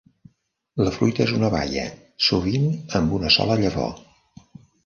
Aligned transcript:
La 0.85 0.93
fruita 0.95 1.21
és 1.25 1.33
una 1.39 1.51
baia, 1.57 1.85
sovint 2.29 2.67
amb 3.01 3.15
una 3.19 3.33
sola 3.39 3.63
llavor. 3.65 3.95